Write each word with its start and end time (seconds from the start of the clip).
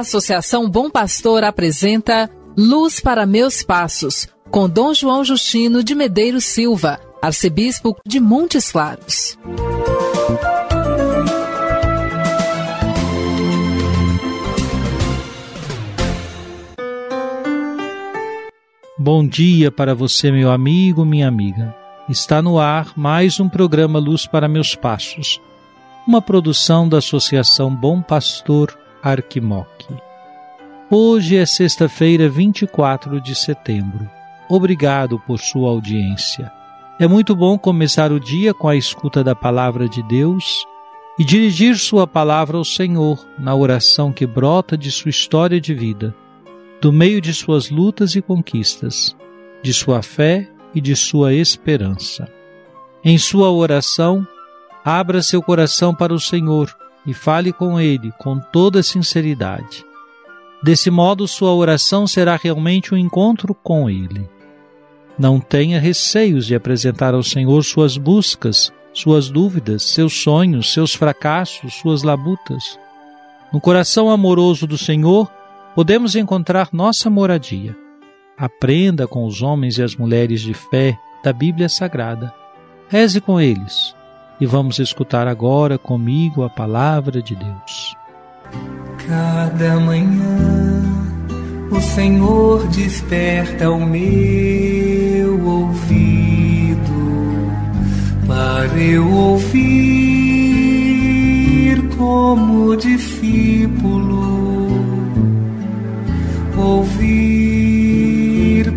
Associação 0.00 0.68
Bom 0.68 0.90
Pastor 0.90 1.44
apresenta 1.44 2.30
Luz 2.56 3.00
para 3.00 3.26
Meus 3.26 3.62
Passos, 3.62 4.26
com 4.50 4.68
Dom 4.68 4.92
João 4.94 5.24
Justino 5.24 5.84
de 5.84 5.94
Medeiros 5.94 6.44
Silva, 6.44 6.98
arcebispo 7.22 7.96
de 8.06 8.18
Montes 8.18 8.72
Claros. 8.72 9.38
Bom 18.98 19.26
dia 19.26 19.70
para 19.70 19.94
você, 19.94 20.30
meu 20.30 20.50
amigo, 20.50 21.04
minha 21.04 21.28
amiga. 21.28 21.74
Está 22.08 22.42
no 22.42 22.58
ar 22.58 22.92
mais 22.96 23.38
um 23.38 23.48
programa 23.48 23.98
Luz 23.98 24.26
para 24.26 24.48
Meus 24.48 24.74
Passos, 24.74 25.40
uma 26.06 26.20
produção 26.20 26.88
da 26.88 26.98
Associação 26.98 27.74
Bom 27.74 28.02
Pastor 28.02 28.76
Arquimoc. 29.02 29.68
Hoje 30.90 31.36
é 31.36 31.46
sexta-feira, 31.46 32.28
24 32.28 33.20
de 33.20 33.34
setembro. 33.34 34.10
Obrigado 34.48 35.18
por 35.26 35.38
sua 35.38 35.70
audiência. 35.70 36.50
É 36.98 37.06
muito 37.06 37.34
bom 37.34 37.56
começar 37.56 38.12
o 38.12 38.20
dia 38.20 38.52
com 38.52 38.68
a 38.68 38.76
escuta 38.76 39.24
da 39.24 39.34
palavra 39.34 39.88
de 39.88 40.02
Deus 40.02 40.66
e 41.18 41.24
dirigir 41.24 41.76
sua 41.76 42.06
palavra 42.06 42.56
ao 42.56 42.64
Senhor 42.64 43.24
na 43.38 43.54
oração 43.54 44.12
que 44.12 44.26
brota 44.26 44.76
de 44.76 44.90
sua 44.90 45.10
história 45.10 45.60
de 45.60 45.72
vida 45.72 46.14
do 46.80 46.92
meio 46.92 47.20
de 47.20 47.34
suas 47.34 47.68
lutas 47.68 48.14
e 48.16 48.22
conquistas, 48.22 49.14
de 49.62 49.72
sua 49.72 50.02
fé 50.02 50.48
e 50.74 50.80
de 50.80 50.96
sua 50.96 51.34
esperança. 51.34 52.26
Em 53.04 53.18
sua 53.18 53.50
oração, 53.50 54.26
abra 54.84 55.22
seu 55.22 55.42
coração 55.42 55.94
para 55.94 56.14
o 56.14 56.18
Senhor 56.18 56.74
e 57.06 57.14
fale 57.14 57.52
com 57.52 57.80
Ele 57.80 58.12
com 58.18 58.38
toda 58.38 58.82
sinceridade. 58.82 59.84
Desse 60.62 60.90
modo, 60.90 61.26
sua 61.26 61.54
oração 61.54 62.06
será 62.06 62.36
realmente 62.36 62.94
um 62.94 62.98
encontro 62.98 63.54
com 63.54 63.88
Ele. 63.88 64.28
Não 65.18 65.40
tenha 65.40 65.80
receios 65.80 66.46
de 66.46 66.54
apresentar 66.54 67.14
ao 67.14 67.22
Senhor 67.22 67.62
suas 67.62 67.96
buscas, 67.96 68.72
suas 68.92 69.30
dúvidas, 69.30 69.82
seus 69.82 70.14
sonhos, 70.14 70.72
seus 70.72 70.94
fracassos, 70.94 71.74
suas 71.74 72.02
labutas. 72.02 72.78
No 73.52 73.60
coração 73.60 74.10
amoroso 74.10 74.66
do 74.66 74.78
Senhor, 74.78 75.30
podemos 75.74 76.14
encontrar 76.14 76.68
nossa 76.72 77.08
moradia. 77.08 77.76
Aprenda 78.36 79.06
com 79.06 79.26
os 79.26 79.42
homens 79.42 79.78
e 79.78 79.82
as 79.82 79.94
mulheres 79.96 80.40
de 80.40 80.54
fé 80.54 80.98
da 81.22 81.32
Bíblia 81.32 81.68
Sagrada. 81.68 82.32
Reze 82.88 83.20
com 83.20 83.40
eles 83.40 83.94
e 84.40 84.46
vamos 84.46 84.78
escutar 84.78 85.28
agora 85.28 85.76
comigo 85.76 86.42
a 86.42 86.48
palavra 86.48 87.20
de 87.20 87.36
Deus. 87.36 87.96
Cada 89.06 89.78
manhã 89.80 90.82
o 91.70 91.80
Senhor 91.80 92.66
desperta 92.68 93.70
o 93.70 93.84
meu 93.84 95.46
ouvido 95.46 96.80
para 98.26 98.78
eu 98.78 99.08
ouvir 99.12 100.30
como 101.96 102.76
discípulo 102.76 104.30
ouvir, 106.60 107.90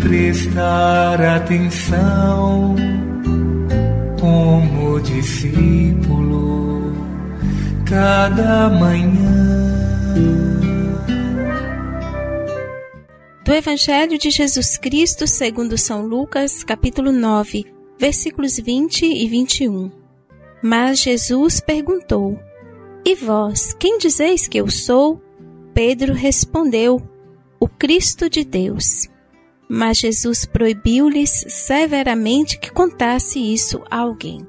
prestar 0.00 1.20
atenção 1.20 2.74
discípulo 5.20 6.92
cada 7.84 8.68
manhã. 8.68 9.66
Do 13.44 13.52
Evangelho 13.52 14.16
de 14.16 14.30
Jesus 14.30 14.78
Cristo 14.78 15.26
segundo 15.26 15.76
São 15.76 16.06
Lucas, 16.06 16.62
capítulo 16.62 17.10
9, 17.10 17.66
versículos 17.98 18.58
20 18.58 19.06
e 19.06 19.26
21. 19.26 19.90
Mas 20.62 21.00
Jesus 21.00 21.58
perguntou: 21.58 22.38
E 23.04 23.16
vós, 23.16 23.72
quem 23.72 23.98
dizeis 23.98 24.46
que 24.46 24.58
eu 24.58 24.70
sou? 24.70 25.20
Pedro 25.74 26.14
respondeu: 26.14 27.02
o 27.58 27.66
Cristo 27.66 28.30
de 28.30 28.44
Deus. 28.44 29.08
Mas 29.68 29.98
Jesus 29.98 30.46
proibiu-lhes 30.46 31.44
severamente 31.48 32.58
que 32.58 32.70
contasse 32.70 33.40
isso 33.40 33.82
a 33.90 33.98
alguém. 33.98 34.46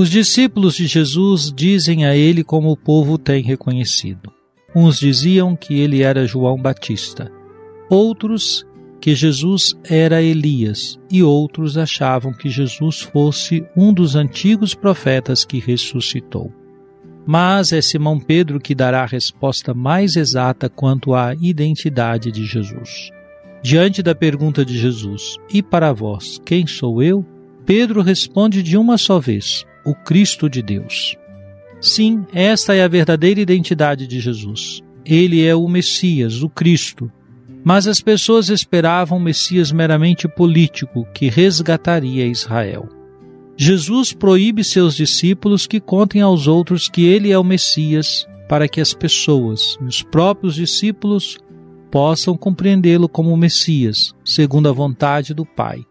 Os 0.00 0.08
discípulos 0.08 0.76
de 0.76 0.86
Jesus 0.86 1.52
dizem 1.54 2.06
a 2.06 2.16
ele 2.16 2.42
como 2.42 2.70
o 2.70 2.76
povo 2.76 3.18
tem 3.18 3.42
reconhecido. 3.42 4.32
Uns 4.74 4.98
diziam 4.98 5.54
que 5.54 5.78
ele 5.78 6.02
era 6.02 6.26
João 6.26 6.56
Batista, 6.56 7.30
outros 7.90 8.64
que 8.98 9.14
Jesus 9.14 9.74
era 9.84 10.22
Elias, 10.22 10.98
e 11.10 11.22
outros 11.22 11.76
achavam 11.76 12.32
que 12.32 12.48
Jesus 12.48 13.02
fosse 13.02 13.62
um 13.76 13.92
dos 13.92 14.16
antigos 14.16 14.74
profetas 14.74 15.44
que 15.44 15.58
ressuscitou 15.58 16.50
mas 17.26 17.70
é 17.70 17.82
Simão 17.82 18.18
Pedro 18.18 18.58
que 18.58 18.74
dará 18.74 19.02
a 19.02 19.06
resposta 19.06 19.74
mais 19.74 20.16
exata 20.16 20.70
quanto 20.70 21.14
à 21.14 21.34
identidade 21.34 22.32
de 22.32 22.46
Jesus. 22.46 23.10
Diante 23.62 24.02
da 24.02 24.14
pergunta 24.14 24.64
de 24.64 24.78
Jesus, 24.78 25.36
e 25.52 25.62
para 25.62 25.92
vós, 25.92 26.40
quem 26.46 26.66
sou 26.66 27.02
eu? 27.02 27.22
Pedro 27.66 28.00
responde 28.00 28.62
de 28.62 28.78
uma 28.78 28.96
só 28.96 29.20
vez: 29.20 29.66
o 29.84 29.94
Cristo 29.94 30.48
de 30.48 30.62
Deus. 30.62 31.16
Sim, 31.80 32.26
esta 32.32 32.74
é 32.74 32.82
a 32.82 32.88
verdadeira 32.88 33.40
identidade 33.40 34.06
de 34.06 34.20
Jesus. 34.20 34.82
Ele 35.04 35.44
é 35.44 35.54
o 35.54 35.66
Messias, 35.66 36.42
o 36.42 36.48
Cristo. 36.48 37.10
Mas 37.64 37.86
as 37.86 38.00
pessoas 38.00 38.48
esperavam 38.48 39.18
um 39.18 39.22
Messias 39.22 39.72
meramente 39.72 40.28
político 40.28 41.06
que 41.14 41.28
resgataria 41.28 42.26
Israel. 42.26 42.88
Jesus 43.56 44.12
proíbe 44.12 44.64
seus 44.64 44.94
discípulos 44.94 45.66
que 45.66 45.80
contem 45.80 46.22
aos 46.22 46.46
outros 46.46 46.88
que 46.88 47.04
ele 47.04 47.30
é 47.30 47.38
o 47.38 47.44
Messias, 47.44 48.26
para 48.48 48.66
que 48.66 48.80
as 48.80 48.94
pessoas 48.94 49.76
e 49.80 49.84
os 49.84 50.02
próprios 50.02 50.54
discípulos 50.54 51.38
possam 51.90 52.36
compreendê-lo 52.36 53.08
como 53.08 53.32
o 53.32 53.36
Messias, 53.36 54.14
segundo 54.24 54.68
a 54.68 54.72
vontade 54.72 55.34
do 55.34 55.44
Pai, 55.44 55.84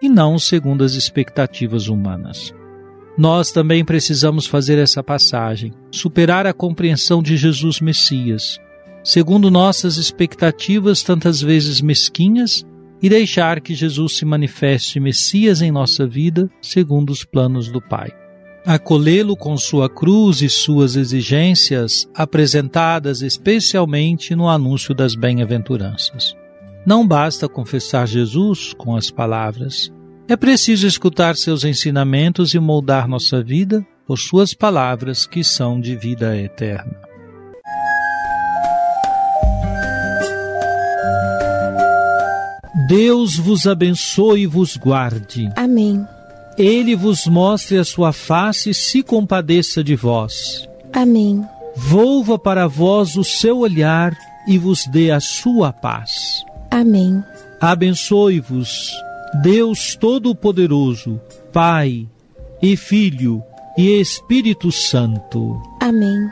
e 0.00 0.08
não 0.08 0.38
segundo 0.38 0.82
as 0.82 0.94
expectativas 0.94 1.88
humanas. 1.88 2.54
Nós 3.20 3.52
também 3.52 3.84
precisamos 3.84 4.46
fazer 4.46 4.78
essa 4.78 5.02
passagem, 5.02 5.74
superar 5.92 6.46
a 6.46 6.54
compreensão 6.54 7.22
de 7.22 7.36
Jesus 7.36 7.78
Messias, 7.78 8.58
segundo 9.04 9.50
nossas 9.50 9.98
expectativas 9.98 11.02
tantas 11.02 11.42
vezes 11.42 11.82
mesquinhas 11.82 12.64
e 13.02 13.10
deixar 13.10 13.60
que 13.60 13.74
Jesus 13.74 14.16
se 14.16 14.24
manifeste 14.24 14.98
Messias 14.98 15.60
em 15.60 15.70
nossa 15.70 16.06
vida, 16.06 16.48
segundo 16.62 17.10
os 17.10 17.22
planos 17.22 17.70
do 17.70 17.78
Pai. 17.78 18.10
Acolhê-lo 18.64 19.36
com 19.36 19.54
sua 19.54 19.90
cruz 19.90 20.40
e 20.40 20.48
suas 20.48 20.96
exigências, 20.96 22.08
apresentadas 22.14 23.20
especialmente 23.20 24.34
no 24.34 24.48
anúncio 24.48 24.94
das 24.94 25.14
bem-aventuranças. 25.14 26.34
Não 26.86 27.06
basta 27.06 27.46
confessar 27.46 28.08
Jesus 28.08 28.72
com 28.72 28.96
as 28.96 29.10
palavras. 29.10 29.92
É 30.30 30.36
preciso 30.36 30.86
escutar 30.86 31.34
seus 31.34 31.64
ensinamentos 31.64 32.54
e 32.54 32.58
moldar 32.60 33.08
nossa 33.08 33.42
vida 33.42 33.84
por 34.06 34.16
suas 34.16 34.54
palavras 34.54 35.26
que 35.26 35.42
são 35.42 35.80
de 35.80 35.96
vida 35.96 36.36
eterna. 36.36 36.96
Deus 42.86 43.36
vos 43.38 43.66
abençoe 43.66 44.42
e 44.42 44.46
vos 44.46 44.76
guarde. 44.76 45.50
Amém. 45.56 46.06
Ele 46.56 46.94
vos 46.94 47.26
mostre 47.26 47.76
a 47.76 47.82
sua 47.84 48.12
face 48.12 48.70
e 48.70 48.74
se 48.74 49.02
compadeça 49.02 49.82
de 49.82 49.96
vós. 49.96 50.68
Amém. 50.92 51.44
Volva 51.74 52.38
para 52.38 52.68
vós 52.68 53.16
o 53.16 53.24
seu 53.24 53.58
olhar 53.58 54.16
e 54.46 54.56
vos 54.58 54.86
dê 54.86 55.10
a 55.10 55.18
sua 55.18 55.72
paz. 55.72 56.44
Amém. 56.70 57.20
Abençoe-vos, 57.60 58.92
Deus 59.34 59.94
Todo-Poderoso, 59.94 61.20
Pai 61.52 62.08
e 62.60 62.76
Filho 62.76 63.42
e 63.78 64.00
Espírito 64.00 64.72
Santo. 64.72 65.60
Amém. 65.80 66.28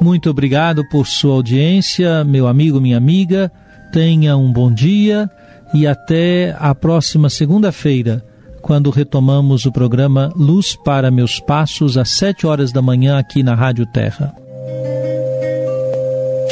Muito 0.00 0.30
obrigado 0.30 0.82
por 0.88 1.06
sua 1.06 1.34
audiência, 1.34 2.24
meu 2.24 2.46
amigo, 2.46 2.80
minha 2.80 2.96
amiga. 2.96 3.50
Tenha 3.92 4.36
um 4.36 4.52
bom 4.52 4.72
dia 4.72 5.28
e 5.74 5.86
até 5.86 6.54
a 6.58 6.74
próxima 6.74 7.28
segunda-feira, 7.28 8.24
quando 8.62 8.90
retomamos 8.90 9.66
o 9.66 9.72
programa 9.72 10.32
Luz 10.36 10.76
para 10.76 11.10
Meus 11.10 11.40
Passos, 11.40 11.96
às 11.96 12.10
sete 12.10 12.46
horas 12.46 12.72
da 12.72 12.82
manhã, 12.82 13.18
aqui 13.18 13.42
na 13.42 13.54
Rádio 13.54 13.86
Terra. 13.86 14.34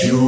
Que 0.00 0.12
o 0.12 0.27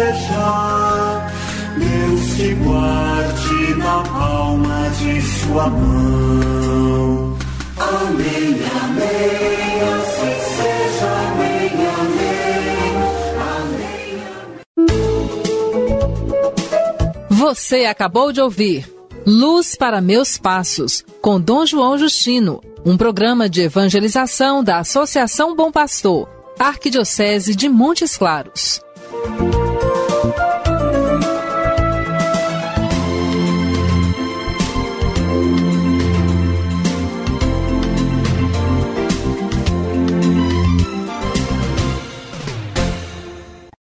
Deus 1.77 2.35
te 2.35 2.53
guarde 2.55 3.75
na 3.77 4.03
palma 4.03 4.89
de 4.99 5.21
sua 5.21 5.69
mão. 5.69 7.37
Amém, 7.77 8.59
amém, 8.83 9.81
assim 9.93 10.35
seja, 10.55 11.09
amém, 11.27 11.71
amém, 11.99 12.93
amém. 13.57 14.19
Você 17.29 17.85
acabou 17.85 18.31
de 18.31 18.41
ouvir 18.41 18.91
Luz 19.25 19.75
para 19.75 20.01
Meus 20.01 20.37
Passos, 20.37 21.03
com 21.21 21.39
Dom 21.39 21.65
João 21.65 21.97
Justino, 21.97 22.61
um 22.85 22.97
programa 22.97 23.47
de 23.47 23.61
evangelização 23.61 24.63
da 24.63 24.79
Associação 24.79 25.55
Bom 25.55 25.71
Pastor, 25.71 26.27
Arquidiocese 26.57 27.55
de 27.55 27.69
Montes 27.69 28.17
Claros. 28.17 28.81